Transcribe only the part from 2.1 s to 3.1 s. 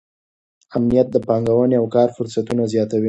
فرصتونه زیاتوي.